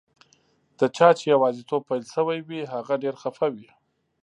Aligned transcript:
د 0.79 0.81
چا 0.95 1.09
چي 1.17 1.25
یوازیتوب 1.33 1.81
پیل 1.89 2.03
شوی 2.13 2.39
وي، 2.47 2.61
هغه 2.73 2.93
ډېر 3.03 3.15
خفه 3.21 3.47
وي. 3.55 3.69